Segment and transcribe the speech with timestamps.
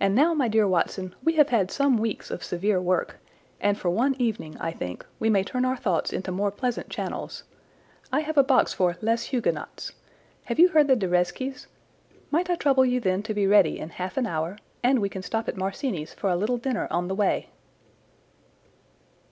[0.00, 3.16] And now, my dear Watson, we have had some weeks of severe work,
[3.60, 7.44] and for one evening, I think, we may turn our thoughts into more pleasant channels.
[8.10, 9.92] I have a box for Les Huguenots.
[10.44, 11.66] Have you heard the De Reszkes?
[12.30, 15.20] Might I trouble you then to be ready in half an hour, and we can
[15.20, 17.50] stop at Marcini's for a little dinner on the way?"